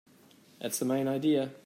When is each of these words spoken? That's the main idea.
That's 0.59 0.79
the 0.79 0.85
main 0.85 1.07
idea. 1.07 1.51